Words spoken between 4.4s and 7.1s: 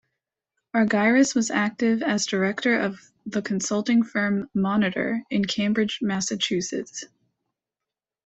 Monitor in Cambridge, Massachusetts.